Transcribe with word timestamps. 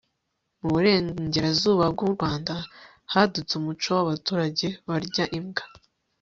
mu 0.59 0.67
burengerazuba 0.73 1.83
bw'u 1.93 2.07
rwanda, 2.15 2.53
hadutse 3.11 3.51
umuco 3.59 3.89
w'abaturage 3.97 4.67
barya 4.89 5.25
imbwa 5.39 5.63